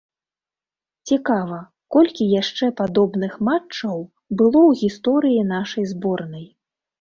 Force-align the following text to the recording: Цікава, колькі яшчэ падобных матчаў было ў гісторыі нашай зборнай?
Цікава, 1.09 1.59
колькі 1.95 2.23
яшчэ 2.41 2.65
падобных 2.79 3.35
матчаў 3.51 3.97
было 4.39 4.59
ў 4.69 4.81
гісторыі 4.81 5.47
нашай 5.53 5.83
зборнай? 5.93 6.45